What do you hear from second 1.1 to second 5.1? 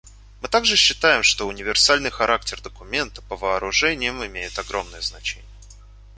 что универсальный характер документа по вооружениям имеет огромное